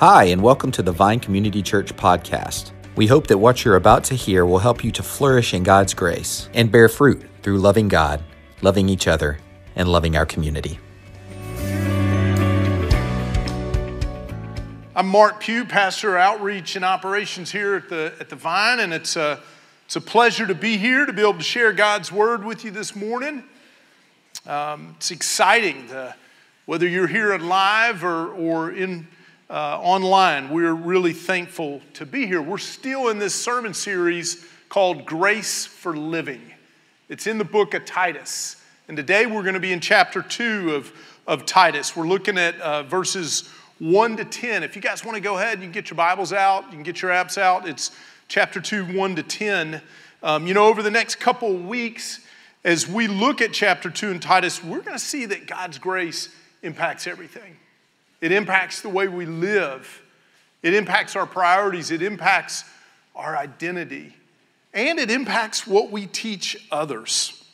[0.00, 2.72] Hi, and welcome to the Vine Community Church podcast.
[2.96, 5.94] We hope that what you're about to hear will help you to flourish in God's
[5.94, 8.22] grace and bear fruit through loving God,
[8.60, 9.38] loving each other,
[9.74, 10.78] and loving our community.
[14.94, 19.16] I'm Mark Pugh, pastor outreach and operations here at the, at the Vine, and it's
[19.16, 19.40] a,
[19.86, 22.70] it's a pleasure to be here to be able to share God's word with you
[22.70, 23.44] this morning.
[24.46, 26.14] Um, it's exciting, to,
[26.66, 29.08] whether you're here live or, or in,
[29.48, 30.50] uh, online.
[30.50, 32.42] We're really thankful to be here.
[32.42, 36.42] We're still in this sermon series called Grace for Living.
[37.08, 38.62] It's in the book of Titus.
[38.88, 40.92] And today we're going to be in chapter 2 of,
[41.26, 41.96] of Titus.
[41.96, 44.62] We're looking at uh, verses 1 to 10.
[44.62, 46.82] If you guys want to go ahead, you can get your Bibles out, you can
[46.82, 47.68] get your apps out.
[47.68, 47.92] It's
[48.28, 49.80] chapter 2, 1 to 10.
[50.22, 52.20] Um, you know, over the next couple weeks,
[52.64, 56.30] as we look at chapter 2 in Titus, we're going to see that God's grace
[56.62, 57.56] impacts everything.
[58.26, 60.02] It impacts the way we live,
[60.60, 62.64] it impacts our priorities, it impacts
[63.14, 64.16] our identity,
[64.74, 67.44] and it impacts what we teach others.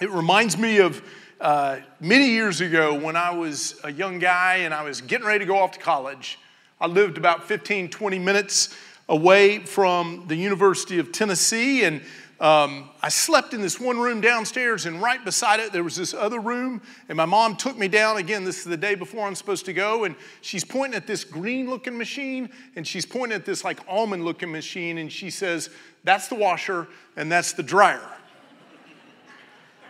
[0.00, 1.00] It reminds me of
[1.40, 5.38] uh, many years ago when I was a young guy and I was getting ready
[5.38, 6.40] to go off to college.
[6.80, 8.74] I lived about 15, 20 minutes
[9.08, 12.02] away from the University of Tennessee, and
[12.40, 16.12] um, I slept in this one room downstairs, and right beside it, there was this
[16.12, 16.82] other room.
[17.08, 18.44] And my mom took me down again.
[18.44, 20.04] This is the day before I'm supposed to go.
[20.04, 24.24] And she's pointing at this green looking machine, and she's pointing at this like almond
[24.24, 24.98] looking machine.
[24.98, 25.70] And she says,
[26.02, 28.10] That's the washer, and that's the dryer.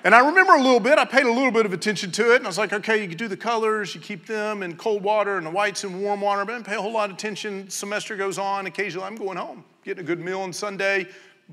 [0.04, 2.36] And I remember a little bit, I paid a little bit of attention to it,
[2.36, 5.02] and I was like, okay, you can do the colors, you keep them in cold
[5.02, 7.16] water and the whites in warm water, but I didn't pay a whole lot of
[7.16, 7.70] attention.
[7.70, 11.06] Semester goes on, occasionally I'm going home, getting a good meal on Sunday,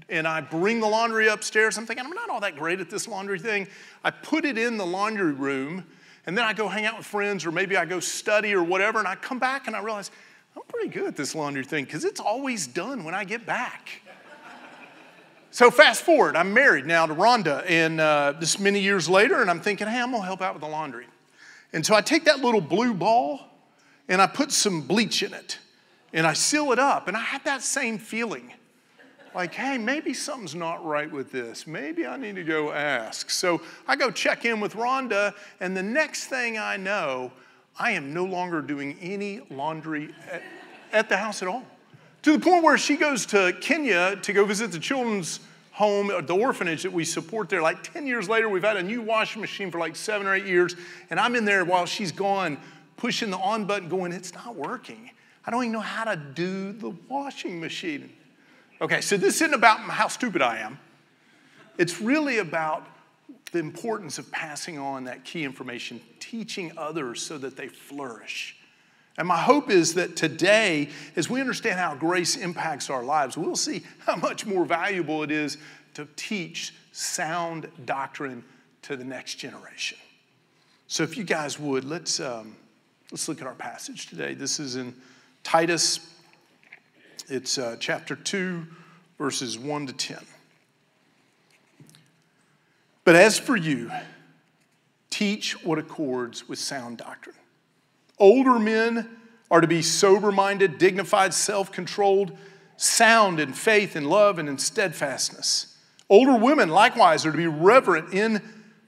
[0.09, 1.77] and I bring the laundry upstairs.
[1.77, 3.67] I'm thinking, I'm not all that great at this laundry thing.
[4.03, 5.85] I put it in the laundry room,
[6.25, 8.99] and then I go hang out with friends, or maybe I go study or whatever,
[8.99, 10.11] and I come back and I realize
[10.55, 14.01] I'm pretty good at this laundry thing because it's always done when I get back.
[15.53, 19.49] So fast forward, I'm married now to Rhonda, and uh, this many years later, and
[19.49, 21.07] I'm thinking, hey, I'm gonna help out with the laundry.
[21.73, 23.41] And so I take that little blue ball
[24.07, 25.59] and I put some bleach in it
[26.13, 28.53] and I seal it up, and I had that same feeling.
[29.33, 31.65] Like, hey, maybe something's not right with this.
[31.65, 33.29] Maybe I need to go ask.
[33.29, 37.31] So I go check in with Rhonda, and the next thing I know,
[37.79, 40.43] I am no longer doing any laundry at,
[40.91, 41.63] at the house at all.
[42.23, 45.39] To the point where she goes to Kenya to go visit the children's
[45.71, 47.61] home, uh, the orphanage that we support there.
[47.61, 50.45] Like 10 years later, we've had a new washing machine for like seven or eight
[50.45, 50.75] years,
[51.09, 52.57] and I'm in there while she's gone,
[52.97, 55.09] pushing the on button, going, It's not working.
[55.45, 58.11] I don't even know how to do the washing machine.
[58.81, 60.79] Okay, so this isn't about how stupid I am.
[61.77, 62.87] It's really about
[63.51, 68.55] the importance of passing on that key information, teaching others so that they flourish.
[69.17, 73.55] And my hope is that today, as we understand how grace impacts our lives, we'll
[73.55, 75.57] see how much more valuable it is
[75.93, 78.43] to teach sound doctrine
[78.83, 79.97] to the next generation.
[80.87, 82.55] So, if you guys would, let's, um,
[83.11, 84.33] let's look at our passage today.
[84.33, 84.95] This is in
[85.43, 85.99] Titus,
[87.29, 88.65] it's uh, chapter 2,
[89.17, 90.17] verses 1 to 10.
[93.03, 93.91] But as for you,
[95.09, 97.35] teach what accords with sound doctrine.
[98.19, 99.09] Older men
[99.49, 102.37] are to be sober minded, dignified, self controlled,
[102.77, 105.77] sound in faith and love and in steadfastness.
[106.09, 108.41] Older women, likewise, are to be reverent in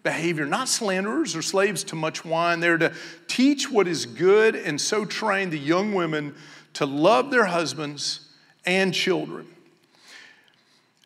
[0.04, 2.60] behavior, not slanderers or slaves to much wine.
[2.60, 2.94] They're to
[3.28, 6.36] teach what is good and so train the young women
[6.74, 8.28] to love their husbands
[8.66, 9.48] and children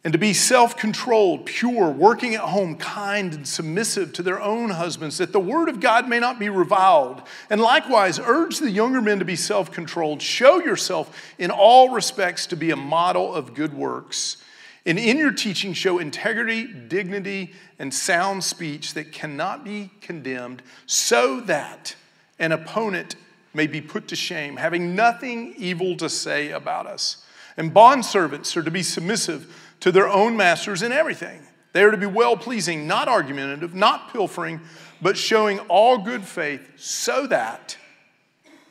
[0.08, 4.70] and to be self controlled, pure, working at home, kind, and submissive to their own
[4.70, 7.22] husbands, that the word of God may not be reviled.
[7.50, 10.22] And likewise, urge the younger men to be self controlled.
[10.22, 14.38] Show yourself in all respects to be a model of good works.
[14.86, 21.42] And in your teaching, show integrity, dignity, and sound speech that cannot be condemned, so
[21.42, 21.98] that
[22.40, 23.18] an opponent
[23.58, 27.26] may be put to shame, having nothing evil to say about us.
[27.58, 31.42] And bondservants are to be submissive to their own masters in everything.
[31.74, 34.62] They are to be well pleasing, not argumentative, not pilfering,
[35.02, 37.78] but showing all good faith, so that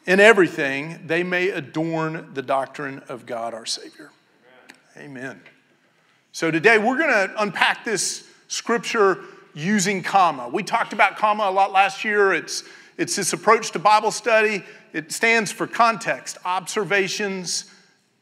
[0.06, 4.10] in everything they may adorn the doctrine of God our Savior.
[4.96, 5.10] Amen.
[5.10, 5.40] Amen.
[6.32, 9.18] So today we're going to unpack this scripture
[9.54, 10.48] using comma.
[10.48, 12.32] We talked about comma a lot last year.
[12.32, 12.62] It's,
[12.98, 14.64] it's this approach to Bible study.
[14.92, 17.70] It stands for context, observations,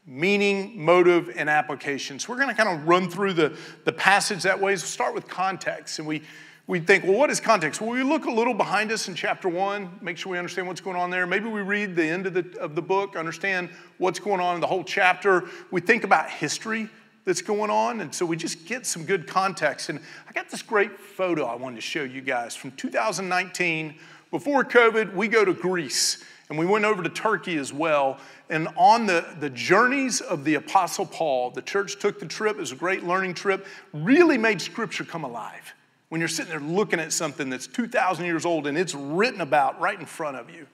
[0.05, 2.19] meaning, motive, and application.
[2.19, 4.75] So we're going to kind of run through the, the passage that way.
[4.75, 5.99] So we'll start with context.
[5.99, 6.21] And we,
[6.67, 7.79] we think, well, what is context?
[7.79, 10.81] Well, we look a little behind us in chapter one, make sure we understand what's
[10.81, 11.25] going on there.
[11.25, 14.61] Maybe we read the end of the, of the book, understand what's going on in
[14.61, 15.45] the whole chapter.
[15.71, 16.89] We think about history
[17.23, 19.89] that's going on, and so we just get some good context.
[19.89, 19.99] And
[20.29, 23.95] I got this great photo I wanted to show you guys from 2019.
[24.35, 28.17] Before COVID, we go to Greece, and we went over to Turkey as well.
[28.49, 32.57] And on the, the journeys of the Apostle Paul, the church took the trip.
[32.57, 35.73] It was a great learning trip, really made Scripture come alive
[36.09, 39.79] when you're sitting there looking at something that's 2,000 years old and it's written about
[39.79, 40.67] right in front of you.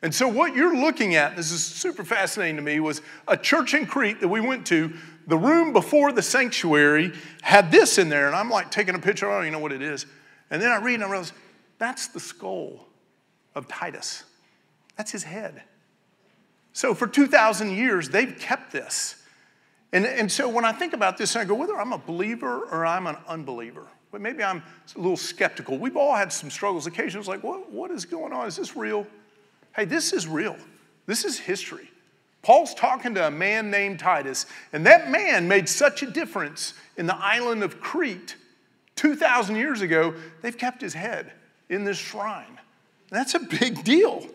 [0.00, 3.74] And so, what you're looking at, this is super fascinating to me, was a church
[3.74, 4.94] in Crete that we went to.
[5.26, 7.12] The room before the sanctuary
[7.42, 9.72] had this in there, and I'm like taking a picture, I don't even know what
[9.72, 10.06] it is.
[10.50, 11.34] And then I read and I realize
[11.78, 12.86] that's the skull
[13.54, 14.24] of Titus,
[14.96, 15.62] that's his head.
[16.72, 19.16] So, for 2,000 years, they've kept this.
[19.92, 22.84] And, and so, when I think about this, I go, whether I'm a believer or
[22.84, 24.62] I'm an unbeliever, but maybe I'm
[24.94, 25.78] a little skeptical.
[25.78, 26.86] We've all had some struggles.
[26.86, 28.46] Occasionally, like, what, what is going on?
[28.46, 29.06] Is this real?
[29.74, 30.56] Hey, this is real.
[31.06, 31.90] This is history.
[32.42, 37.06] Paul's talking to a man named Titus, and that man made such a difference in
[37.06, 38.36] the island of Crete
[38.96, 41.32] 2,000 years ago, they've kept his head
[41.68, 42.58] in this shrine.
[43.10, 44.26] That's a big deal.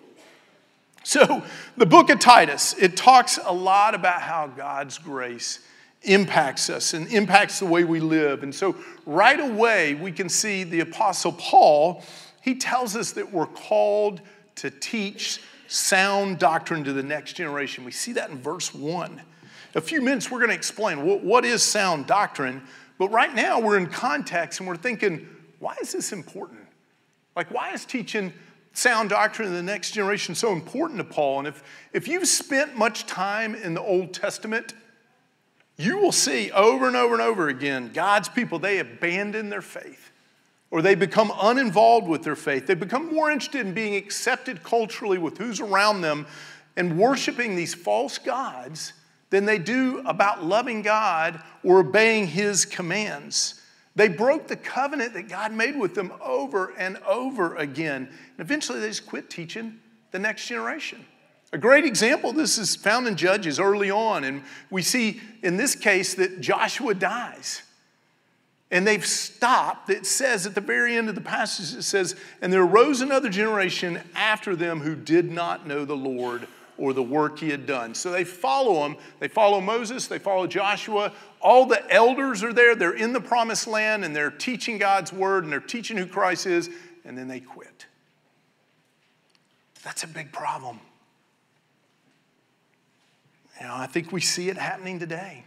[1.03, 1.43] So,
[1.77, 5.59] the book of Titus, it talks a lot about how God's grace
[6.03, 8.43] impacts us and impacts the way we live.
[8.43, 8.75] And so,
[9.05, 12.03] right away, we can see the Apostle Paul,
[12.41, 14.21] he tells us that we're called
[14.55, 17.85] to teach sound doctrine to the next generation.
[17.85, 19.21] We see that in verse 1.
[19.75, 22.61] A few minutes, we're going to explain what, what is sound doctrine,
[22.97, 25.27] but right now we're in context and we're thinking,
[25.59, 26.59] why is this important?
[27.35, 28.33] Like, why is teaching
[28.73, 31.39] sound doctrine to the next generation so important to Paul?
[31.39, 31.63] And if,
[31.93, 34.73] if you've spent much time in the Old Testament,
[35.77, 40.11] you will see over and over and over again God's people, they abandon their faith
[40.71, 42.67] or they become uninvolved with their faith.
[42.67, 46.27] They become more interested in being accepted culturally with who's around them
[46.77, 48.93] and worshiping these false gods
[49.29, 53.58] than they do about loving God or obeying His commands.
[53.99, 58.07] They broke the covenant that God made with them over and over again.
[58.07, 59.77] And eventually they just quit teaching
[60.11, 61.05] the next generation.
[61.51, 65.75] A great example, this is found in Judges early on, and we see in this
[65.75, 67.61] case that Joshua dies.
[68.71, 69.89] And they've stopped.
[69.89, 73.27] It says at the very end of the passage, it says, And there arose another
[73.27, 76.47] generation after them who did not know the Lord
[76.79, 77.93] or the work he had done.
[77.93, 78.97] So they follow him.
[79.19, 81.13] They follow Moses, they follow Joshua.
[81.41, 82.75] All the elders are there.
[82.75, 86.45] They're in the promised land and they're teaching God's word and they're teaching who Christ
[86.45, 86.69] is,
[87.05, 87.85] and then they quit.
[89.83, 90.79] That's a big problem.
[93.59, 95.43] You know, I think we see it happening today.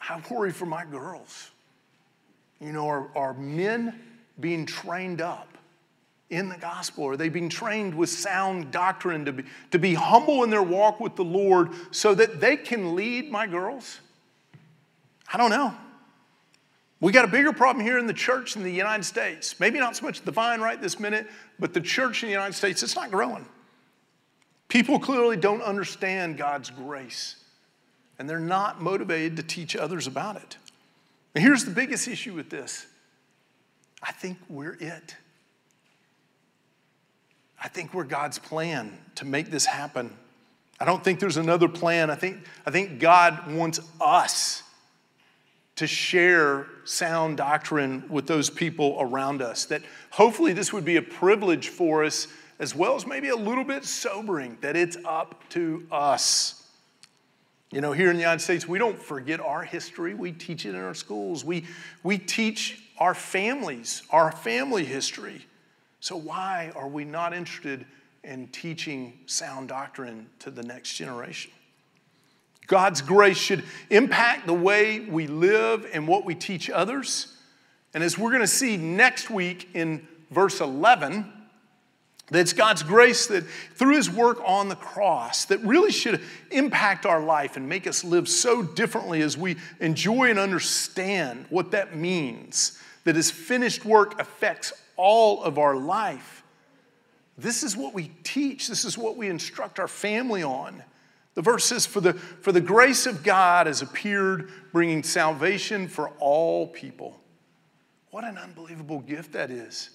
[0.00, 1.50] I worry for my girls.
[2.60, 4.00] You know, are, are men
[4.40, 5.57] being trained up
[6.30, 7.06] in the gospel?
[7.06, 11.00] Are they being trained with sound doctrine to be, to be humble in their walk
[11.00, 14.00] with the Lord so that they can lead my girls?
[15.32, 15.74] I don't know.
[17.00, 19.58] We got a bigger problem here in the church in the United States.
[19.60, 21.28] Maybe not so much the vine right this minute,
[21.58, 23.46] but the church in the United States, it's not growing.
[24.68, 27.36] People clearly don't understand God's grace,
[28.18, 30.56] and they're not motivated to teach others about it.
[31.34, 32.86] And here's the biggest issue with this
[34.02, 35.16] I think we're it.
[37.62, 40.16] I think we're God's plan to make this happen.
[40.80, 42.08] I don't think there's another plan.
[42.10, 44.62] I think, I think God wants us
[45.76, 49.64] to share sound doctrine with those people around us.
[49.66, 53.64] That hopefully this would be a privilege for us as well as maybe a little
[53.64, 56.66] bit sobering that it's up to us.
[57.70, 60.14] You know, here in the United States, we don't forget our history.
[60.14, 61.44] We teach it in our schools.
[61.44, 61.66] We,
[62.02, 65.46] we teach our families, our family history.
[66.00, 67.84] So, why are we not interested
[68.22, 71.50] in teaching sound doctrine to the next generation?
[72.66, 77.34] God's grace should impact the way we live and what we teach others.
[77.94, 81.32] And as we're going to see next week in verse 11,
[82.30, 87.06] that it's God's grace that through his work on the cross that really should impact
[87.06, 91.96] our life and make us live so differently as we enjoy and understand what that
[91.96, 92.78] means.
[93.04, 96.42] That his finished work affects all of our life.
[97.38, 100.82] This is what we teach, this is what we instruct our family on.
[101.34, 106.10] The verse says, For the, for the grace of God has appeared, bringing salvation for
[106.18, 107.18] all people.
[108.10, 109.90] What an unbelievable gift that is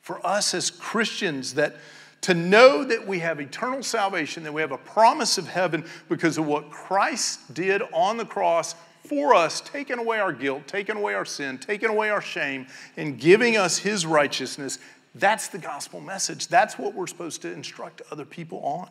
[0.00, 1.76] for us as Christians that
[2.22, 6.38] to know that we have eternal salvation, that we have a promise of heaven because
[6.38, 8.74] of what Christ did on the cross
[9.08, 13.18] for us, taking away our guilt, taking away our sin, taking away our shame, and
[13.18, 14.78] giving us his righteousness.
[15.14, 16.48] That's the gospel message.
[16.48, 18.90] That's what we're supposed to instruct other people on.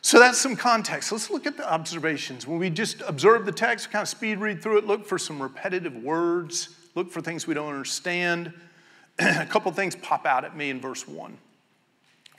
[0.00, 1.12] So that's some context.
[1.12, 2.46] Let's look at the observations.
[2.46, 5.40] When we just observe the text, kind of speed read through it, look for some
[5.40, 8.52] repetitive words, look for things we don't understand.
[9.20, 11.38] a couple things pop out at me in verse 1.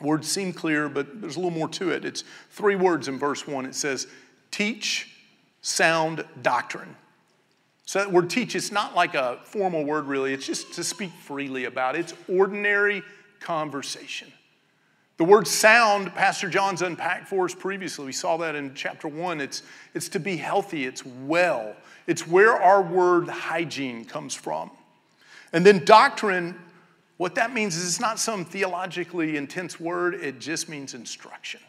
[0.01, 2.03] Words seem clear, but there's a little more to it.
[2.03, 3.65] It's three words in verse 1.
[3.65, 4.07] It says,
[4.51, 5.12] teach
[5.63, 6.95] sound doctrine.
[7.85, 11.11] So that word teach, it's not like a formal word really, it's just to speak
[11.11, 11.95] freely about.
[11.95, 13.01] It's ordinary
[13.39, 14.31] conversation.
[15.17, 18.05] The word sound, Pastor John's unpacked for us previously.
[18.05, 19.41] We saw that in chapter one.
[19.41, 21.75] It's, it's to be healthy, it's well.
[22.07, 24.69] It's where our word hygiene comes from.
[25.53, 26.59] And then doctrine,
[27.17, 31.61] what that means is it's not some theologically intense word, it just means instruction.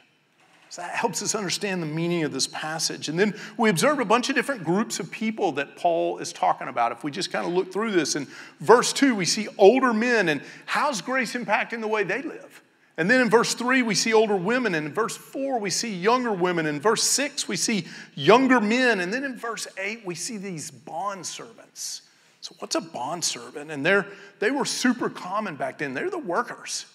[0.75, 3.09] So that helps us understand the meaning of this passage.
[3.09, 6.67] And then we observe a bunch of different groups of people that Paul is talking
[6.67, 6.91] about.
[6.91, 8.27] If we just kind of look through this, in
[8.59, 12.61] verse 2, we see older men and how's grace impacting the way they live?
[12.97, 14.75] And then in verse 3, we see older women.
[14.75, 16.67] And in verse 4, we see younger women.
[16.67, 18.99] In verse 6, we see younger men.
[18.99, 22.03] And then in verse 8, we see these bond servants.
[22.41, 23.71] So, what's a bond servant?
[23.71, 24.09] And they're,
[24.41, 25.95] they were super common back then.
[25.95, 26.87] They're the workers,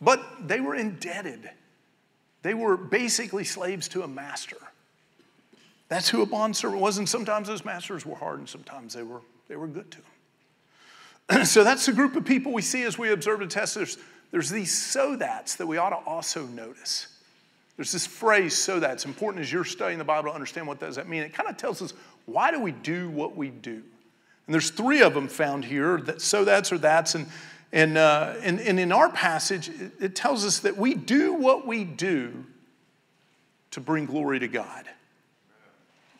[0.00, 1.50] but they were indebted.
[2.46, 4.58] They were basically slaves to a master.
[5.88, 6.96] That's who a bond servant was.
[6.98, 9.98] And sometimes those masters were hard, and sometimes they were, they were good to
[11.28, 11.44] them.
[11.44, 13.74] so, that's the group of people we see as we observe the test.
[13.74, 13.98] There's
[14.30, 17.08] there's these so that's that we ought to also notice.
[17.74, 20.94] There's this phrase, so that's important as you're studying the Bible to understand what does
[20.94, 21.24] that mean.
[21.24, 21.94] It kind of tells us
[22.26, 23.72] why do we do what we do?
[23.72, 27.16] And there's three of them found here that so that's or that's.
[27.16, 27.26] And,
[27.72, 29.70] and, uh, and, and in our passage,
[30.00, 32.44] it, tells us that we do what we do
[33.72, 34.86] to bring glory to God.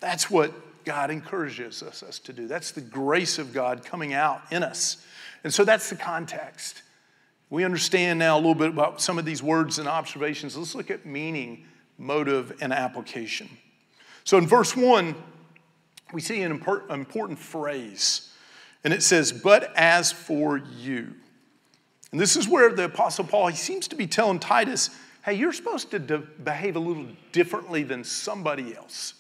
[0.01, 0.53] That's what
[0.85, 2.47] God encourages us, us to do.
[2.47, 5.05] That's the grace of God coming out in us.
[5.45, 6.83] And so that's the context.
[7.49, 10.57] We understand now a little bit about some of these words and observations.
[10.57, 11.65] Let's look at meaning,
[11.97, 13.49] motive, and application.
[14.25, 15.15] So in verse 1,
[16.13, 18.33] we see an important phrase,
[18.85, 21.15] and it says, But as for you.
[22.13, 24.91] And this is where the Apostle Paul, he seems to be telling Titus,
[25.25, 29.15] hey, you're supposed to de- behave a little differently than somebody else.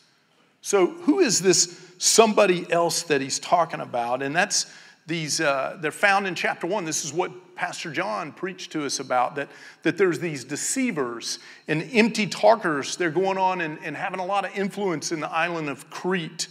[0.61, 4.23] So, who is this somebody else that he's talking about?
[4.23, 4.67] And that's
[5.07, 6.85] these, uh, they're found in chapter one.
[6.85, 9.49] This is what Pastor John preached to us about that,
[9.83, 11.39] that there's these deceivers
[11.69, 12.97] and empty talkers.
[12.97, 16.49] They're going on and, and having a lot of influence in the island of Crete.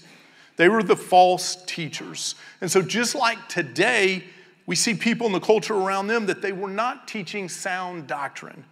[0.56, 2.36] They were the false teachers.
[2.62, 4.24] And so, just like today,
[4.66, 8.66] we see people in the culture around them that they were not teaching sound doctrine.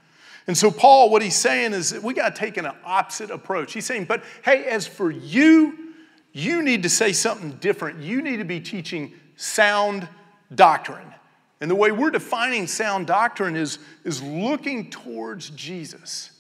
[0.47, 3.73] And so, Paul, what he's saying is that we got to take an opposite approach.
[3.73, 5.93] He's saying, but hey, as for you,
[6.33, 8.01] you need to say something different.
[8.01, 10.07] You need to be teaching sound
[10.53, 11.13] doctrine.
[11.62, 16.31] And the way we're defining sound doctrine is, is looking towards Jesus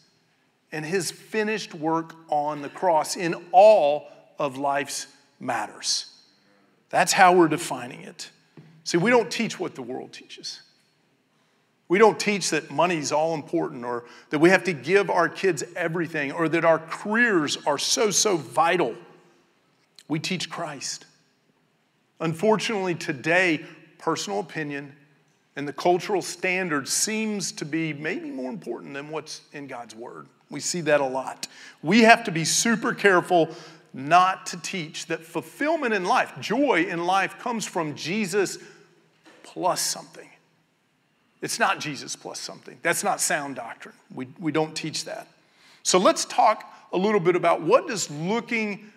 [0.73, 5.07] and his finished work on the cross in all of life's
[5.39, 6.07] matters.
[6.89, 8.31] That's how we're defining it.
[8.83, 10.61] See, we don't teach what the world teaches.
[11.87, 15.63] We don't teach that money's all important or that we have to give our kids
[15.75, 18.95] everything or that our careers are so, so vital.
[20.07, 21.05] We teach Christ.
[22.19, 23.63] Unfortunately, today,
[23.99, 24.95] personal opinion
[25.55, 30.27] and the cultural standard seems to be maybe more important than what's in God's word.
[30.49, 31.47] We see that a lot.
[31.81, 33.49] We have to be super careful
[33.93, 38.57] not to teach that fulfillment in life, joy in life, comes from Jesus
[39.53, 40.27] plus something.
[41.41, 42.77] It's not Jesus plus something.
[42.81, 43.95] That's not sound doctrine.
[44.13, 45.27] We, we don't teach that.
[45.83, 48.91] So let's talk a little bit about what does looking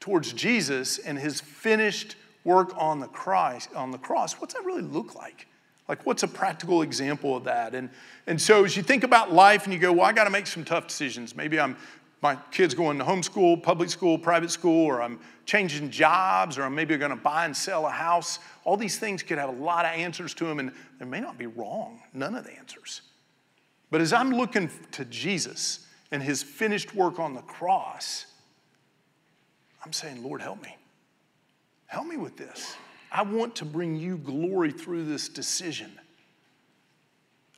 [0.00, 4.82] towards Jesus and his finished work on the cross, on the cross, what's that really
[4.82, 5.46] look like?
[5.88, 7.74] Like, what's a practical example of that?
[7.74, 7.88] And,
[8.26, 10.46] and so, as you think about life and you go, well, I got to make
[10.46, 11.34] some tough decisions.
[11.34, 11.76] Maybe I'm,
[12.20, 16.74] my kid's going to homeschool, public school, private school, or I'm changing jobs, or I'm
[16.74, 18.40] maybe going to buy and sell a house.
[18.64, 21.38] All these things could have a lot of answers to them, and they may not
[21.38, 23.02] be wrong, none of the answers.
[23.90, 28.26] But as I'm looking to Jesus and his finished work on the cross,
[29.84, 30.76] I'm saying, Lord, help me.
[31.86, 32.76] Help me with this.
[33.10, 35.92] I want to bring you glory through this decision.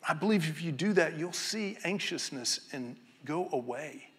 [0.06, 4.09] I believe if you do that, you'll see anxiousness and go away.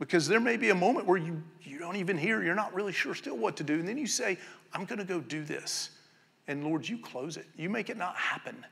[0.00, 2.92] Because there may be a moment where you, you don't even hear, you're not really
[2.92, 3.74] sure still what to do.
[3.74, 4.38] And then you say,
[4.72, 5.90] I'm going to go do this.
[6.48, 7.46] And Lord, you close it.
[7.56, 8.64] You make it not happen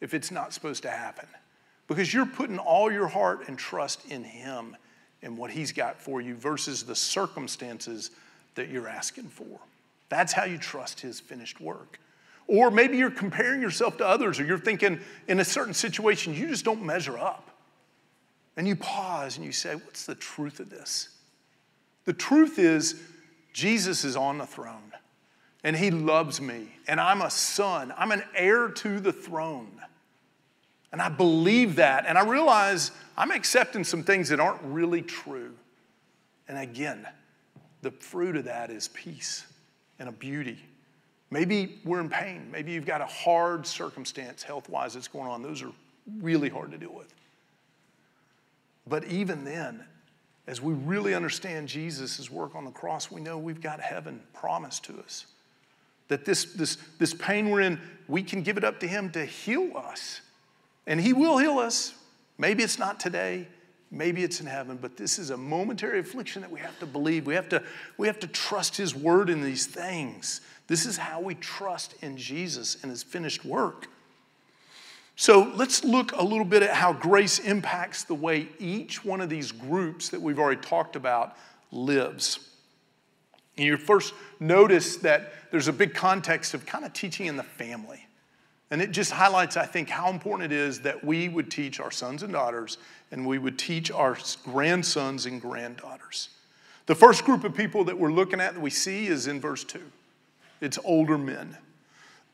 [0.00, 1.26] if it's not supposed to happen.
[1.88, 4.76] Because you're putting all your heart and trust in Him
[5.20, 8.12] and what He's got for you versus the circumstances
[8.54, 9.58] that you're asking for.
[10.10, 11.98] That's how you trust His finished work.
[12.46, 16.46] Or maybe you're comparing yourself to others, or you're thinking in a certain situation you
[16.46, 17.47] just don't measure up.
[18.58, 21.10] And you pause and you say, What's the truth of this?
[22.06, 23.00] The truth is,
[23.52, 24.92] Jesus is on the throne,
[25.62, 29.70] and He loves me, and I'm a son, I'm an heir to the throne.
[30.90, 35.54] And I believe that, and I realize I'm accepting some things that aren't really true.
[36.48, 37.06] And again,
[37.82, 39.46] the fruit of that is peace
[39.98, 40.58] and a beauty.
[41.30, 42.48] Maybe we're in pain.
[42.50, 45.42] Maybe you've got a hard circumstance health wise that's going on.
[45.42, 45.72] Those are
[46.20, 47.14] really hard to deal with.
[48.88, 49.84] But even then,
[50.46, 54.84] as we really understand Jesus' work on the cross, we know we've got heaven promised
[54.84, 55.26] to us.
[56.08, 59.24] That this, this, this pain we're in, we can give it up to Him to
[59.26, 60.22] heal us.
[60.86, 61.94] And He will heal us.
[62.38, 63.46] Maybe it's not today,
[63.90, 67.26] maybe it's in heaven, but this is a momentary affliction that we have to believe.
[67.26, 67.62] We have to,
[67.98, 70.40] we have to trust His word in these things.
[70.66, 73.88] This is how we trust in Jesus and His finished work.
[75.20, 79.28] So let's look a little bit at how grace impacts the way each one of
[79.28, 81.36] these groups that we've already talked about
[81.72, 82.38] lives.
[83.56, 87.42] And you first notice that there's a big context of kind of teaching in the
[87.42, 88.06] family.
[88.70, 91.90] And it just highlights, I think, how important it is that we would teach our
[91.90, 92.78] sons and daughters
[93.10, 96.28] and we would teach our grandsons and granddaughters.
[96.86, 99.64] The first group of people that we're looking at that we see is in verse
[99.64, 99.82] 2
[100.60, 101.56] it's older men.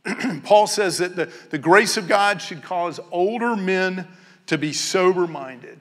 [0.45, 4.07] Paul says that the, the grace of God should cause older men
[4.47, 5.81] to be sober minded.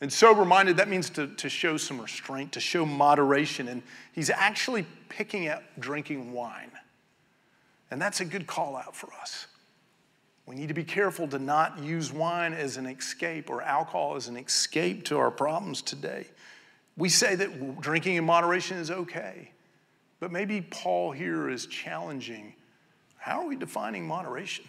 [0.00, 3.68] And sober minded, that means to, to show some restraint, to show moderation.
[3.68, 3.82] And
[4.12, 6.70] he's actually picking up drinking wine.
[7.90, 9.46] And that's a good call out for us.
[10.44, 14.28] We need to be careful to not use wine as an escape or alcohol as
[14.28, 16.26] an escape to our problems today.
[16.96, 19.50] We say that drinking in moderation is okay,
[20.20, 22.54] but maybe Paul here is challenging
[23.26, 24.64] how are we defining moderation?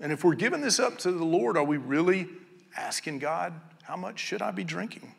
[0.00, 2.26] And if we're giving this up to the Lord, are we really
[2.76, 3.52] asking God,
[3.84, 5.14] how much should I be drinking?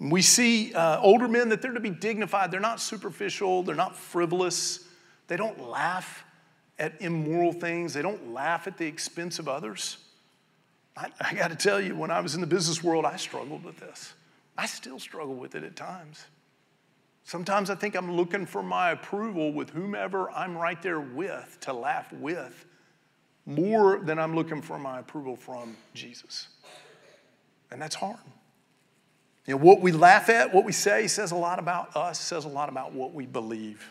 [0.00, 2.50] We see uh, older men that they're to be dignified.
[2.50, 4.88] They're not superficial, they're not frivolous,
[5.28, 6.24] they don't laugh
[6.78, 9.98] at immoral things, they don't laugh at the expense of others.
[10.96, 13.64] I, I got to tell you, when I was in the business world, I struggled
[13.64, 14.14] with this.
[14.56, 16.24] I still struggle with it at times.
[17.26, 21.72] Sometimes I think I'm looking for my approval with whomever I'm right there with to
[21.72, 22.64] laugh with
[23.44, 26.46] more than I'm looking for my approval from Jesus.
[27.72, 28.20] And that's hard.
[29.44, 32.44] You know, what we laugh at, what we say, says a lot about us, says
[32.44, 33.90] a lot about what we believe.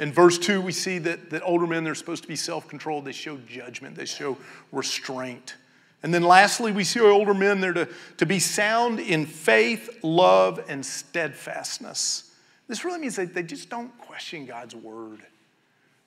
[0.00, 3.04] In verse 2, we see that, that older men, they're supposed to be self controlled.
[3.04, 4.36] They show judgment, they show
[4.72, 5.54] restraint.
[6.02, 10.64] And then lastly, we see older men, they're to, to be sound in faith, love,
[10.68, 12.29] and steadfastness.
[12.70, 15.26] This really means that they just don't question God's word,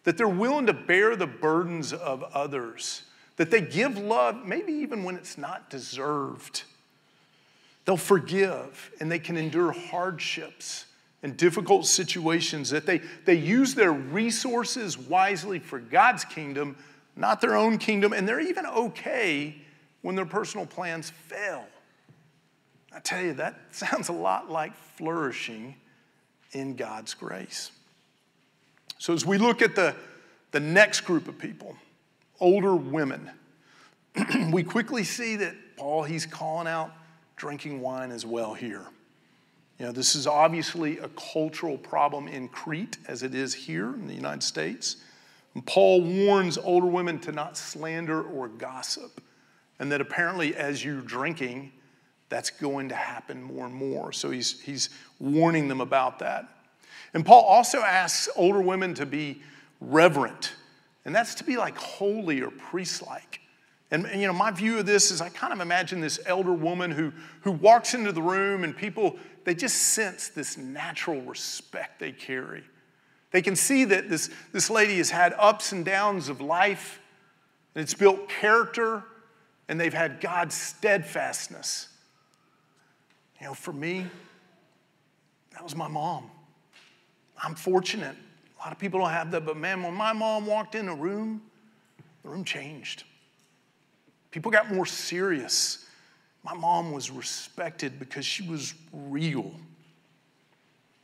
[0.05, 3.01] that they're willing to bear the burdens of others,
[3.35, 6.63] that they give love, maybe even when it's not deserved.
[7.83, 10.85] They'll forgive and they can endure hardships
[11.21, 16.77] and difficult situations, that they, they use their resources wisely for God's kingdom,
[17.17, 19.57] not their own kingdom, and they're even okay
[20.01, 21.65] when their personal plans fail.
[22.95, 25.75] I tell you, that sounds a lot like flourishing
[26.53, 27.71] in God's grace.
[28.97, 29.95] So, as we look at the,
[30.51, 31.75] the next group of people,
[32.39, 33.29] older women,
[34.51, 36.91] we quickly see that Paul, he's calling out
[37.35, 38.85] drinking wine as well here.
[39.79, 44.07] You know, this is obviously a cultural problem in Crete as it is here in
[44.07, 44.97] the United States.
[45.55, 49.21] And Paul warns older women to not slander or gossip,
[49.79, 51.71] and that apparently, as you're drinking,
[52.29, 54.11] that's going to happen more and more.
[54.11, 56.47] So he's, he's warning them about that.
[57.13, 59.41] And Paul also asks older women to be
[59.79, 60.53] reverent,
[61.05, 63.41] and that's to be like holy or priest like.
[63.91, 66.53] And, and, you know, my view of this is I kind of imagine this elder
[66.53, 71.99] woman who, who walks into the room and people, they just sense this natural respect
[71.99, 72.63] they carry.
[73.29, 76.99] They can see that this, this lady has had ups and downs of life,
[77.75, 79.03] and it's built character,
[79.67, 81.89] and they've had God's steadfastness.
[83.43, 84.05] You know, for me,
[85.51, 86.31] that was my mom.
[87.43, 88.15] I'm fortunate.
[88.57, 90.95] A lot of people don't have that, but man, when my mom walked in a
[90.95, 91.41] room,
[92.23, 93.03] the room changed.
[94.31, 95.85] People got more serious.
[96.45, 99.51] My mom was respected because she was real.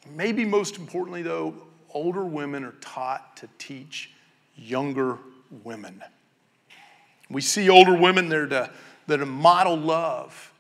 [0.10, 1.54] Maybe most importantly, though,
[1.90, 4.12] older women are taught to teach
[4.56, 5.18] younger
[5.62, 6.02] women.
[7.30, 8.72] We see older women there to,
[9.08, 10.54] that model love,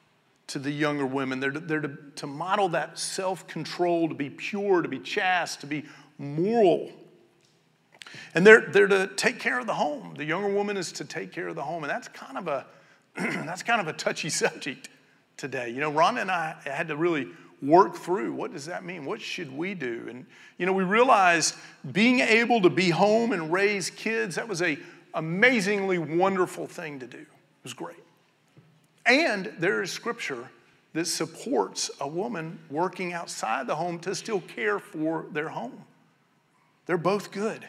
[0.49, 1.39] to the younger women.
[1.39, 5.61] They're to, they're to, to model that self control, to be pure, to be chaste,
[5.61, 5.85] to be
[6.17, 6.91] moral.
[8.33, 10.15] And they're, they're to take care of the home.
[10.17, 11.83] The younger woman is to take care of the home.
[11.83, 12.65] And that's kind of a,
[13.15, 14.89] that's kind of a touchy subject
[15.37, 15.69] today.
[15.69, 17.27] You know, Rhonda and I had to really
[17.61, 19.05] work through what does that mean?
[19.05, 20.07] What should we do?
[20.09, 20.25] And,
[20.57, 21.55] you know, we realized
[21.91, 24.77] being able to be home and raise kids, that was a
[25.13, 27.17] amazingly wonderful thing to do.
[27.17, 27.27] It
[27.63, 27.97] was great.
[29.09, 30.49] And there is scripture
[30.93, 35.83] that supports a woman working outside the home to still care for their home.
[36.85, 37.67] They're both good.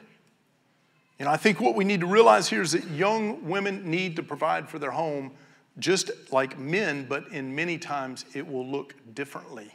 [1.19, 4.23] And I think what we need to realize here is that young women need to
[4.23, 5.33] provide for their home
[5.79, 9.75] just like men, but in many times it will look differently.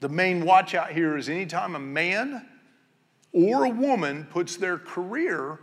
[0.00, 2.46] The main watch out here is anytime a man
[3.32, 5.60] or a woman puts their career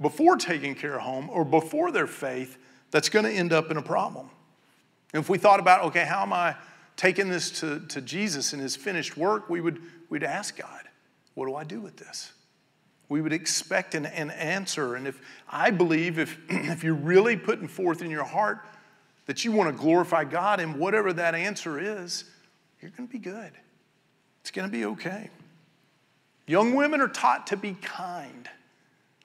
[0.00, 2.58] before taking care of home or before their faith,
[2.92, 4.30] that's going to end up in a problem.
[5.12, 6.54] And if we thought about, okay, how am I
[6.96, 10.82] taking this to, to Jesus and his finished work, we would we'd ask God,
[11.34, 12.32] what do I do with this?
[13.08, 14.94] We would expect an, an answer.
[14.94, 18.60] And if I believe if, if you're really putting forth in your heart
[19.26, 22.24] that you want to glorify God and whatever that answer is,
[22.80, 23.52] you're going to be good.
[24.40, 25.30] It's going to be okay.
[26.46, 28.48] Young women are taught to be kind.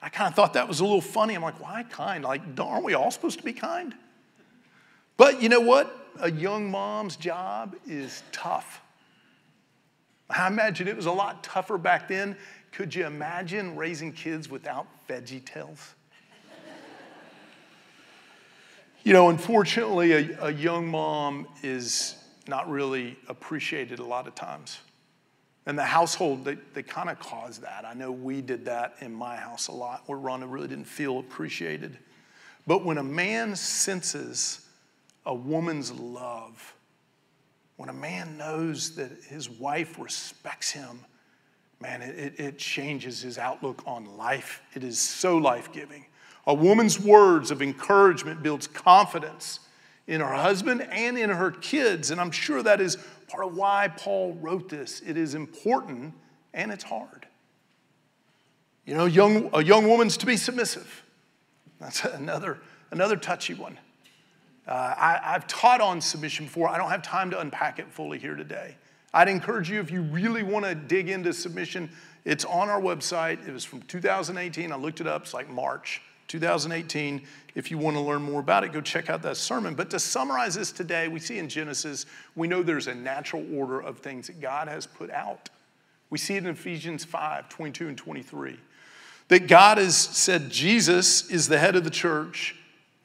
[0.00, 1.34] I kind of thought that was a little funny.
[1.34, 2.24] I'm like, why kind?
[2.24, 3.94] Like, aren't we all supposed to be kind?
[5.16, 5.94] But you know what?
[6.20, 8.80] A young mom's job is tough.
[10.30, 12.36] I imagine it was a lot tougher back then.
[12.72, 15.94] Could you imagine raising kids without VeggieTales?
[19.04, 24.78] you know, unfortunately, a, a young mom is not really appreciated a lot of times.
[25.68, 27.84] And the household, they, they kind of caused that.
[27.84, 31.18] I know we did that in my house a lot where Rhonda really didn't feel
[31.18, 31.98] appreciated.
[32.66, 34.66] But when a man senses
[35.26, 36.74] a woman's love,
[37.76, 41.04] when a man knows that his wife respects him,
[41.80, 44.62] man, it, it changes his outlook on life.
[44.72, 46.06] It is so life giving.
[46.46, 49.60] A woman's words of encouragement builds confidence
[50.08, 52.10] in her husband and in her kids.
[52.10, 52.96] And I'm sure that is
[53.28, 55.00] part of why Paul wrote this.
[55.06, 56.14] It is important
[56.54, 57.26] and it's hard.
[58.86, 61.04] You know, young, a young woman's to be submissive.
[61.78, 62.58] That's another,
[62.90, 63.78] another touchy one.
[64.66, 66.68] Uh, I, I've taught on submission before.
[66.68, 68.76] I don't have time to unpack it fully here today.
[69.12, 71.90] I'd encourage you, if you really want to dig into submission,
[72.24, 73.46] it's on our website.
[73.46, 74.72] It was from 2018.
[74.72, 76.00] I looked it up, it's like March.
[76.28, 77.26] 2018.
[77.54, 79.74] If you want to learn more about it, go check out that sermon.
[79.74, 83.80] But to summarize this today, we see in Genesis, we know there's a natural order
[83.80, 85.48] of things that God has put out.
[86.10, 88.58] We see it in Ephesians 5 22 and 23.
[89.28, 92.54] That God has said Jesus is the head of the church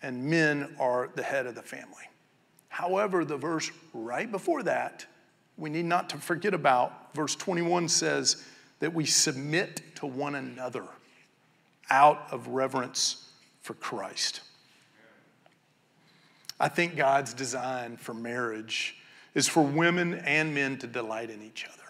[0.01, 2.03] and men are the head of the family.
[2.69, 5.05] However, the verse right before that,
[5.57, 8.43] we need not to forget about, verse 21 says
[8.79, 10.85] that we submit to one another
[11.93, 13.29] out of reverence
[13.61, 14.41] for Christ.
[16.59, 18.97] I think God's design for marriage
[19.35, 21.83] is for women and men to delight in each other.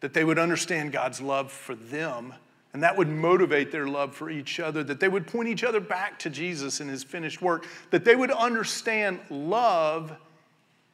[0.00, 2.32] That they would understand God's love for them,
[2.72, 4.84] and that would motivate their love for each other.
[4.84, 7.66] That they would point each other back to Jesus and his finished work.
[7.90, 10.12] That they would understand love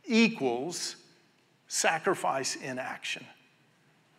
[0.06, 0.96] equals
[1.68, 3.26] sacrifice in action.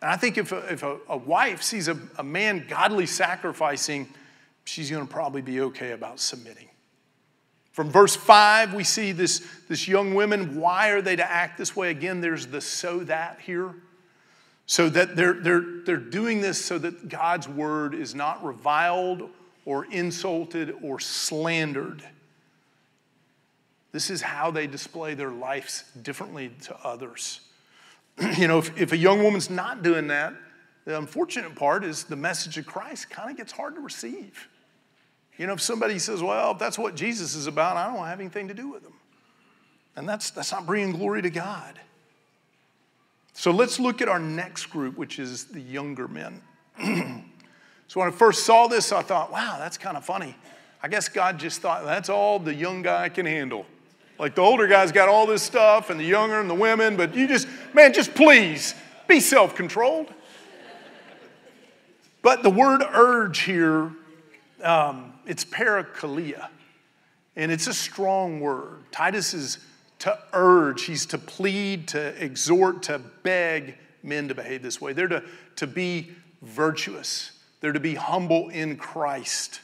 [0.04, 4.06] And I think if a, if a, a wife sees a, a man godly sacrificing,
[4.64, 6.68] she's going to probably be okay about submitting.
[7.72, 10.60] From verse 5, we see this, this young women.
[10.60, 11.88] Why are they to act this way?
[11.88, 13.76] Again, there's the so that here.
[14.66, 19.30] So that they're, they're, they're doing this so that God's word is not reviled
[19.64, 22.02] or insulted or slandered.
[23.92, 27.40] This is how they display their lives differently to others.
[28.36, 30.34] you know, if, if a young woman's not doing that,
[30.84, 34.48] the unfortunate part is the message of Christ kind of gets hard to receive.
[35.36, 38.20] You know, if somebody says, well, if that's what Jesus is about, I don't have
[38.20, 38.92] anything to do with them.
[39.96, 41.78] And that's, that's not bringing glory to God.
[43.32, 46.40] So let's look at our next group, which is the younger men.
[47.88, 50.36] so when I first saw this, I thought, wow, that's kind of funny.
[50.82, 53.66] I guess God just thought that's all the young guy can handle.
[54.18, 57.14] Like the older guys got all this stuff and the younger and the women, but
[57.14, 58.74] you just, man, just please
[59.08, 60.12] be self controlled.
[62.22, 63.92] But the word urge here,
[64.62, 66.48] um, it's parakaleo,
[67.36, 68.84] and it's a strong word.
[68.92, 69.58] Titus is
[70.00, 74.92] to urge, he's to plead, to exhort, to beg men to behave this way.
[74.92, 75.22] They're to,
[75.56, 79.60] to be virtuous, they're to be humble in Christ.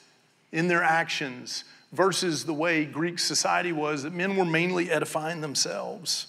[0.53, 6.29] in their actions versus the way Greek society was, that men were mainly edifying themselves.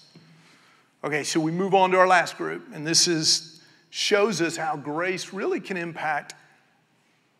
[1.04, 4.74] Okay, so we move on to our last group, and this is shows us how
[4.74, 6.34] grace really can impact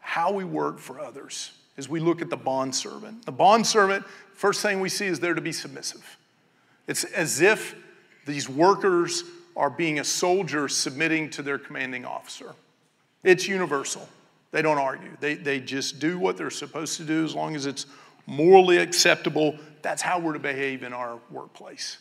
[0.01, 3.25] how we work for others as we look at the bond servant.
[3.25, 4.05] The bond servant,
[4.35, 6.19] first thing we see is there to be submissive.
[6.87, 7.75] It's as if
[8.27, 9.25] these workers
[9.57, 12.55] are being a soldier submitting to their commanding officer.
[13.25, 14.07] It's universal.
[14.51, 15.17] They don't argue.
[15.21, 17.87] They, they just do what they're supposed to do as long as it's
[18.33, 19.57] morally acceptable.
[19.83, 21.99] That's how we're to behave in our workplace.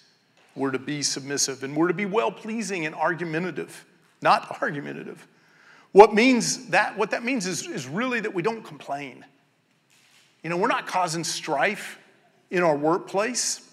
[0.55, 3.85] We're to be submissive and we're to be well pleasing and argumentative,
[4.21, 5.27] not argumentative.
[5.91, 9.25] What means that, what that means is, is really that we don't complain.
[10.41, 11.99] You know, we're not causing strife
[12.49, 13.67] in our workplace.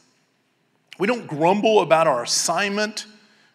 [0.98, 3.06] We don't grumble about our assignment,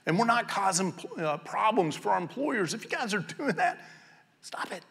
[0.06, 2.74] and we're not causing uh, problems for our employers.
[2.74, 3.80] If you guys are doing that,
[4.42, 4.84] stop it.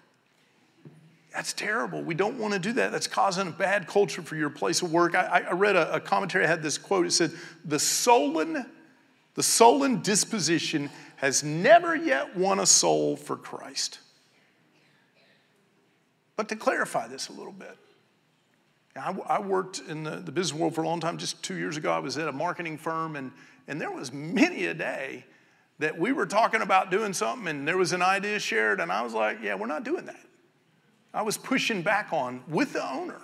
[1.35, 2.03] That's terrible.
[2.03, 2.92] We don't want to do that.
[2.92, 5.14] That's causing a bad culture for your place of work.
[5.14, 7.07] I, I read a, a, commentary, I had this quote.
[7.07, 7.33] It said,
[7.64, 8.66] The sullen,
[9.35, 14.01] the sullen disposition has never yet won a soul for Christ.
[16.37, 17.79] But to clarify this a little bit,
[18.95, 21.16] I, I worked in the, the business world for a long time.
[21.16, 23.33] Just two years ago, I was at a marketing firm, and,
[23.68, 25.25] and there was many a day
[25.79, 29.01] that we were talking about doing something, and there was an idea shared, and I
[29.03, 30.21] was like, Yeah, we're not doing that.
[31.14, 33.20] I was pushing back on with the owner.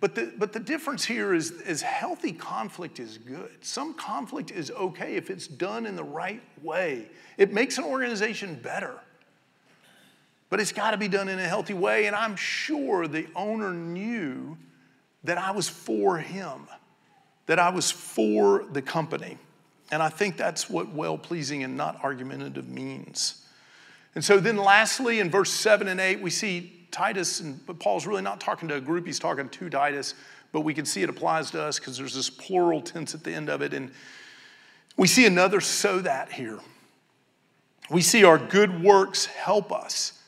[0.00, 3.50] But the, but the difference here is, is healthy conflict is good.
[3.62, 7.08] Some conflict is okay if it's done in the right way.
[7.36, 8.94] It makes an organization better.
[10.50, 12.06] But it's got to be done in a healthy way.
[12.06, 14.56] And I'm sure the owner knew
[15.24, 16.68] that I was for him,
[17.46, 19.36] that I was for the company.
[19.90, 23.44] And I think that's what well pleasing and not argumentative means.
[24.18, 28.20] And so then, lastly, in verse 7 and 8, we see Titus, and Paul's really
[28.20, 30.16] not talking to a group, he's talking to Titus,
[30.50, 33.32] but we can see it applies to us because there's this plural tense at the
[33.32, 33.72] end of it.
[33.72, 33.92] And
[34.96, 36.58] we see another so that here.
[37.90, 40.20] We see our good works help us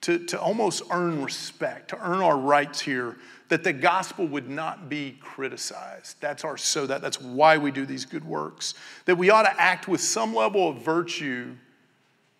[0.00, 3.18] to, to almost earn respect, to earn our rights here,
[3.50, 6.16] that the gospel would not be criticized.
[6.22, 7.02] That's our so that.
[7.02, 8.72] That's why we do these good works.
[9.04, 11.54] That we ought to act with some level of virtue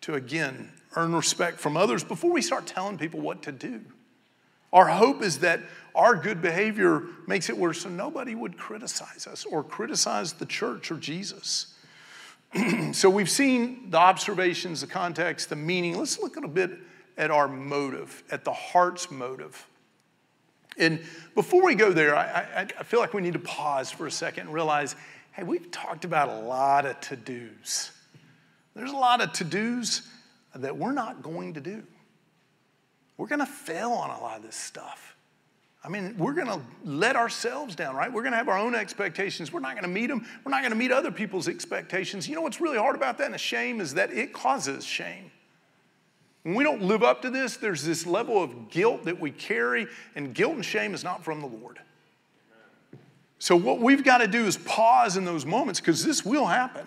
[0.01, 3.81] to again earn respect from others before we start telling people what to do.
[4.73, 5.61] Our hope is that
[5.95, 10.91] our good behavior makes it where so nobody would criticize us or criticize the church
[10.91, 11.75] or Jesus.
[12.93, 15.99] so we've seen the observations, the context, the meaning.
[15.99, 16.71] Let's look a bit
[17.17, 19.67] at our motive, at the heart's motive.
[20.79, 21.01] And
[21.35, 24.11] before we go there, I, I, I feel like we need to pause for a
[24.11, 24.95] second and realize
[25.33, 27.93] hey, we've talked about a lot of to dos.
[28.75, 30.03] There's a lot of to dos
[30.55, 31.83] that we're not going to do.
[33.17, 35.17] We're going to fail on a lot of this stuff.
[35.85, 38.13] I mean, we're going to let ourselves down, right?
[38.13, 39.53] We're going to have our own expectations.
[39.53, 40.27] We're not going to meet them.
[40.45, 42.29] We're not going to meet other people's expectations.
[42.29, 45.31] You know what's really hard about that and a shame is that it causes shame.
[46.43, 49.87] When we don't live up to this, there's this level of guilt that we carry,
[50.15, 51.79] and guilt and shame is not from the Lord.
[53.39, 56.87] So, what we've got to do is pause in those moments because this will happen.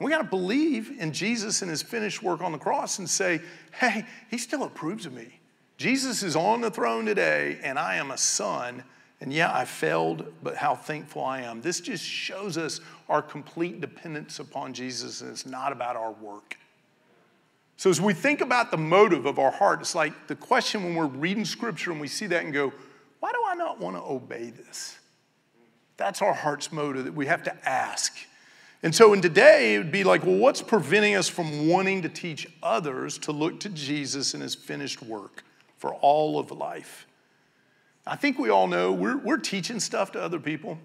[0.00, 3.40] We got to believe in Jesus and his finished work on the cross and say,
[3.72, 5.40] hey, he still approves of me.
[5.76, 8.82] Jesus is on the throne today, and I am a son.
[9.20, 11.60] And yeah, I failed, but how thankful I am.
[11.60, 16.56] This just shows us our complete dependence upon Jesus, and it's not about our work.
[17.76, 20.96] So, as we think about the motive of our heart, it's like the question when
[20.96, 22.72] we're reading scripture and we see that and go,
[23.20, 24.98] why do I not want to obey this?
[25.96, 28.16] That's our heart's motive that we have to ask.
[28.82, 32.08] And so in today, it would be like, well, what's preventing us from wanting to
[32.08, 35.42] teach others to look to Jesus and his finished work
[35.78, 37.06] for all of life?
[38.06, 40.78] I think we all know we're, we're teaching stuff to other people.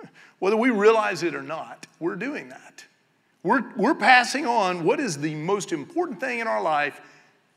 [0.38, 2.84] Whether we realize it or not, we're doing that.
[3.42, 7.00] We're, we're passing on what is the most important thing in our life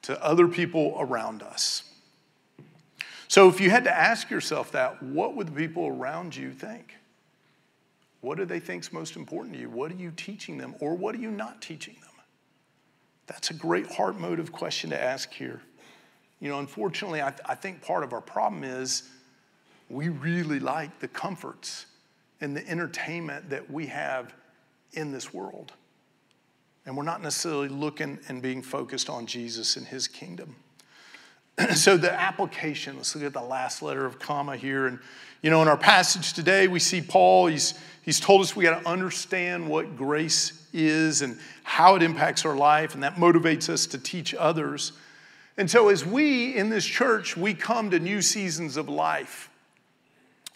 [0.04, 1.84] to other people around us.
[3.28, 6.96] So if you had to ask yourself that, what would the people around you think?
[8.24, 9.70] What do they think is most important to you?
[9.70, 12.12] What are you teaching them, or what are you not teaching them?
[13.28, 15.60] That's a great heart motive question to ask here.
[16.40, 19.10] You know, unfortunately, I, th- I think part of our problem is
[19.90, 21.86] we really like the comforts
[22.40, 24.34] and the entertainment that we have
[24.94, 25.74] in this world.
[26.86, 30.56] And we're not necessarily looking and being focused on Jesus and his kingdom.
[31.76, 34.88] so, the application, let's look at the last letter of comma here.
[34.88, 35.00] And,
[35.44, 38.84] you know, in our passage today, we see Paul, he's He's told us we got
[38.84, 43.86] to understand what grace is and how it impacts our life, and that motivates us
[43.88, 44.92] to teach others.
[45.56, 49.50] And so, as we in this church, we come to new seasons of life,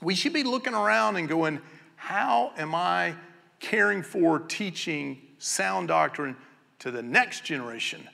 [0.02, 1.62] we should be looking around and going,
[1.95, 3.15] How am I
[3.62, 6.36] caring for teaching sound doctrine
[6.80, 8.06] to the next generation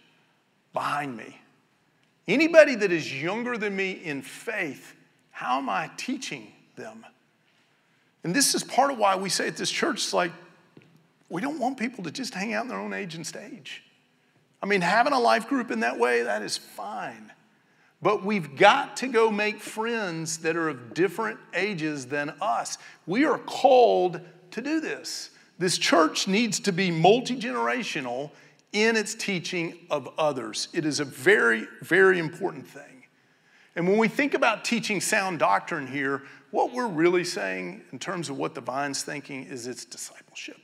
[0.74, 1.40] behind me?
[2.28, 4.94] Anybody that is younger than me in faith,
[5.32, 7.06] how am I teaching them?
[8.24, 10.32] And this is part of why we say at this church, like,
[11.30, 13.84] we don't want people to just hang out in their own age and stage.
[14.62, 17.32] I mean, having a life group in that way, that is fine.
[18.02, 22.78] But we've got to go make friends that are of different ages than us.
[23.06, 25.32] We are called to do this.
[25.58, 28.32] This church needs to be multi generational
[28.74, 30.68] in its teaching of others.
[30.74, 33.06] It is a very, very important thing.
[33.76, 38.30] And when we think about teaching sound doctrine here, what we're really saying in terms
[38.30, 40.60] of what the vine's thinking is it's discipleship.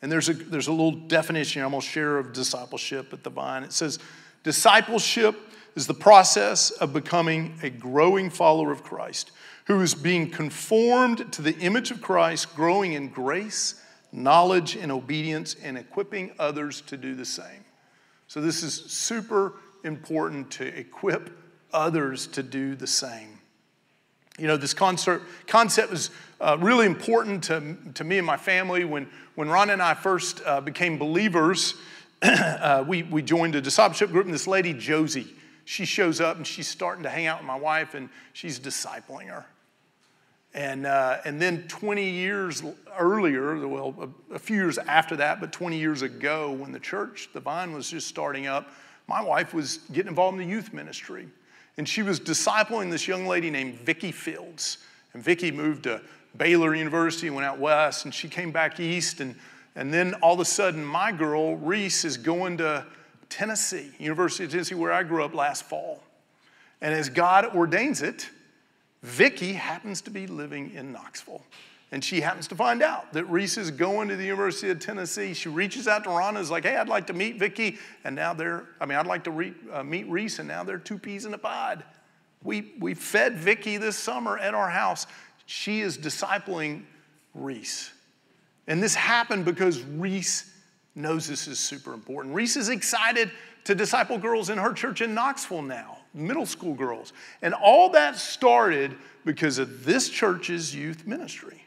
[0.00, 3.28] And there's a, there's a little definition I'm going to share of discipleship at the
[3.28, 3.62] Vine.
[3.62, 3.98] It says,
[4.42, 5.36] discipleship
[5.76, 9.32] is the process of becoming a growing follower of Christ
[9.66, 15.56] who is being conformed to the image of Christ, growing in grace, knowledge, and obedience,
[15.62, 17.66] and equipping others to do the same.
[18.28, 21.30] So, this is super important to equip
[21.70, 23.39] others to do the same.
[24.40, 28.84] You know, this concept, concept was uh, really important to, to me and my family
[28.84, 31.74] when, when Ron and I first uh, became believers.
[32.22, 35.26] uh, we, we joined a discipleship group, and this lady, Josie,
[35.66, 39.28] she shows up and she's starting to hang out with my wife, and she's discipling
[39.28, 39.44] her.
[40.54, 42.62] And, uh, and then 20 years
[42.98, 43.94] earlier, well,
[44.30, 47.74] a, a, few years after that, but 20 years ago, when the church, the Vine,
[47.74, 48.70] was just starting up,
[49.06, 51.28] my wife was getting involved in the youth ministry.
[51.80, 54.76] And she was discipling this young lady named Vicki Fields.
[55.14, 56.02] And Vicki moved to
[56.36, 59.22] Baylor University and went out west, and she came back east.
[59.22, 59.34] And,
[59.74, 62.84] and then all of a sudden, my girl, Reese, is going to
[63.30, 66.02] Tennessee, University of Tennessee, where I grew up last fall.
[66.82, 68.28] And as God ordains it,
[69.02, 71.42] Vicki happens to be living in Knoxville.
[71.92, 75.34] And she happens to find out that Reese is going to the University of Tennessee.
[75.34, 77.78] She reaches out to Ron and is like, hey, I'd like to meet Vicki.
[78.04, 80.78] And now they're, I mean, I'd like to re, uh, meet Reese, and now they're
[80.78, 81.82] two peas in a pod.
[82.44, 85.06] We, we fed Vicki this summer at our house.
[85.46, 86.84] She is discipling
[87.34, 87.92] Reese.
[88.68, 90.54] And this happened because Reese
[90.94, 92.34] knows this is super important.
[92.34, 93.32] Reese is excited
[93.64, 97.12] to disciple girls in her church in Knoxville now, middle school girls.
[97.42, 101.64] And all that started because of this church's youth ministry.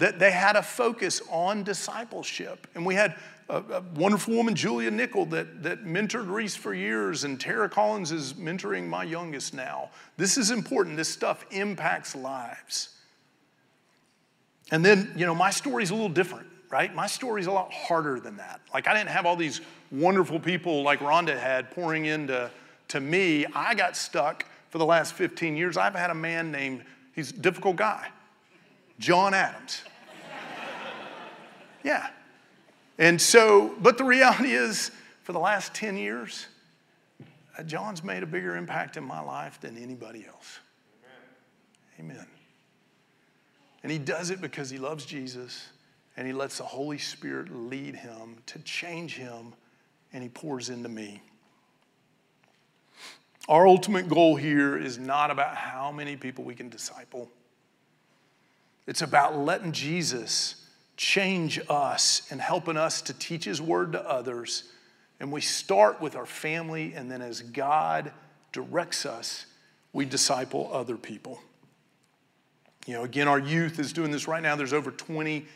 [0.00, 2.66] That they had a focus on discipleship.
[2.74, 3.14] And we had
[3.48, 8.12] a, a wonderful woman, Julia Nickel, that, that mentored Reese for years, and Tara Collins
[8.12, 9.90] is mentoring my youngest now.
[10.16, 10.96] This is important.
[10.96, 12.90] This stuff impacts lives.
[14.70, 16.94] And then, you know, my story's a little different right?
[16.94, 18.60] My story's a lot harder than that.
[18.72, 19.60] Like, I didn't have all these
[19.90, 22.50] wonderful people like Rhonda had pouring into
[22.88, 23.44] to me.
[23.54, 25.76] I got stuck for the last 15 years.
[25.76, 28.08] I've had a man named, he's a difficult guy,
[29.00, 29.82] John Adams.
[31.84, 32.08] Yeah.
[32.98, 34.90] And so, but the reality is,
[35.22, 36.46] for the last 10 years,
[37.58, 40.58] uh, John's made a bigger impact in my life than anybody else.
[41.98, 42.16] Amen.
[42.16, 42.26] Amen.
[43.82, 45.68] And he does it because he loves Jesus
[46.16, 49.54] and he lets the Holy Spirit lead him to change him,
[50.12, 51.22] and he pours into me.
[53.48, 57.30] Our ultimate goal here is not about how many people we can disciple.
[58.86, 60.59] It's about letting Jesus
[61.00, 64.64] change us and helping us to teach his word to others.
[65.18, 68.12] And we start with our family, and then as God
[68.52, 69.46] directs us,
[69.94, 71.40] we disciple other people.
[72.86, 74.56] You know, again, our youth is doing this right now.
[74.56, 75.46] There's over 20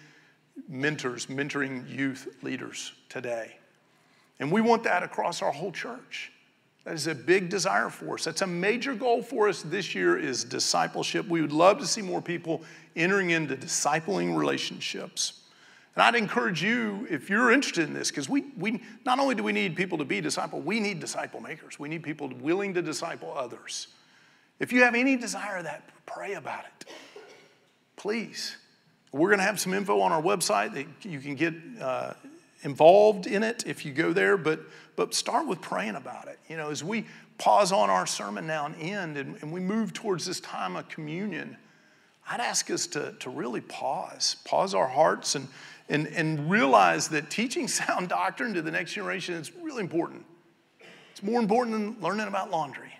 [0.67, 3.59] mentors, mentoring youth leaders today.
[4.41, 6.33] And we want that across our whole church.
[6.85, 8.25] That is a big desire for us.
[8.25, 11.27] That's a major goal for us this year is discipleship.
[11.27, 12.63] We would love to see more people
[12.95, 15.41] entering into discipling relationships.
[15.95, 19.43] And I'd encourage you, if you're interested in this, because we, we not only do
[19.43, 21.79] we need people to be disciple, we need disciple makers.
[21.79, 23.89] We need people willing to disciple others.
[24.59, 26.91] If you have any desire of that, pray about it.
[27.97, 28.57] Please.
[29.13, 32.15] We're going to have some info on our website that you can get uh,
[32.63, 34.61] involved in it if you go there, but,
[34.97, 36.39] but start with praying about it.
[36.49, 37.07] You know, as we
[37.39, 40.89] pause on our sermon now and end and, and we move towards this time of
[40.89, 41.57] communion,
[42.29, 45.49] I'd ask us to, to really pause, pause our hearts and,
[45.89, 50.25] and, and realize that teaching sound doctrine to the next generation is really important.
[51.13, 52.93] It's more important than learning about laundry.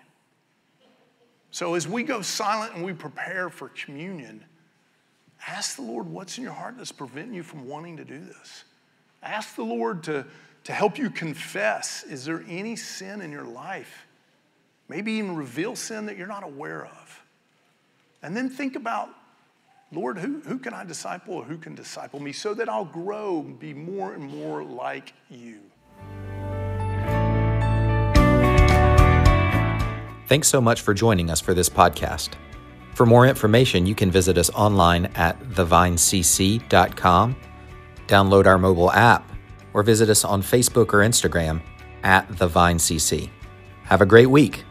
[1.51, 4.43] So as we go silent and we prepare for communion,
[5.47, 8.63] Ask the Lord what's in your heart that's preventing you from wanting to do this.
[9.21, 10.25] Ask the Lord to,
[10.65, 14.07] to help you confess is there any sin in your life?
[14.89, 17.23] Maybe even reveal sin that you're not aware of.
[18.21, 19.09] And then think about,
[19.91, 23.39] Lord, who, who can I disciple or who can disciple me so that I'll grow
[23.39, 25.59] and be more and more like you?
[30.27, 32.29] Thanks so much for joining us for this podcast.
[32.95, 37.35] For more information, you can visit us online at thevinecc.com,
[38.07, 39.34] download our mobile app,
[39.75, 41.61] or visit us on Facebook or Instagram
[42.01, 43.29] at thevinecc.
[43.83, 44.63] Have a great week.